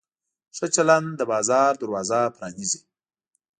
[0.55, 2.81] ښه چلند د بازار دروازه پرانیزي.